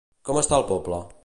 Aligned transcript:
Com 0.29 0.39
està 0.41 0.59
el 0.61 0.65
poble? 0.73 1.03